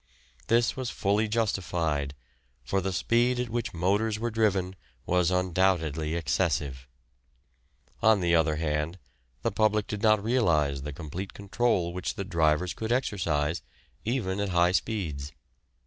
[0.47, 2.15] This was fully justified,
[2.63, 6.87] for the speed at which motors were driven was undoubtedly excessive.
[8.01, 8.97] On the other hand,
[9.43, 13.61] the public did not realise the complete control which the drivers could exercise,
[14.03, 15.33] even at high speeds.